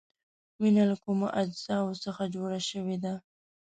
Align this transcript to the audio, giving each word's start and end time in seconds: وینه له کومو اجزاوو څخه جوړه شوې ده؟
وینه 0.61 0.83
له 0.91 0.95
کومو 1.03 1.27
اجزاوو 1.41 2.01
څخه 2.03 2.23
جوړه 2.35 2.59
شوې 2.69 2.97
ده؟ 3.03 3.13